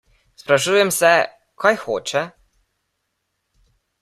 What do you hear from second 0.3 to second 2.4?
Sprašujem se, kaj hoče?